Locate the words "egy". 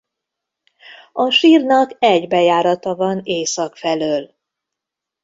1.99-2.27